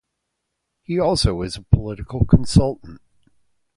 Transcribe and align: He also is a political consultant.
He 0.81 0.97
also 0.99 1.43
is 1.43 1.57
a 1.57 1.61
political 1.61 2.25
consultant. 2.25 3.01